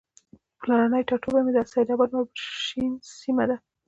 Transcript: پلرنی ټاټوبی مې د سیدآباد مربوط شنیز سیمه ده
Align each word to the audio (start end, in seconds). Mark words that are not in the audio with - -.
پلرنی 0.61 1.03
ټاټوبی 1.09 1.41
مې 1.45 1.51
د 1.55 1.59
سیدآباد 1.71 2.09
مربوط 2.13 2.31
شنیز 2.65 3.01
سیمه 3.21 3.45
ده 3.49 3.57